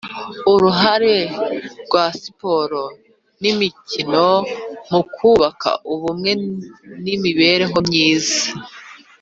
Uruhare 0.53 1.17
rwa 1.85 2.05
siporo 2.21 2.83
n 3.41 3.43
imikino 3.51 4.25
mu 4.91 5.01
kubaka 5.13 5.69
ubumwe 5.93 6.31
n 7.03 7.05
imibanire 7.15 7.65
myiza 7.85 8.43